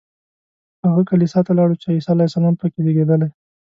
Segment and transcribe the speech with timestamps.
[0.85, 3.29] هغه کلیسا ته لاړو چې عیسی علیه السلام په کې زېږېدلی.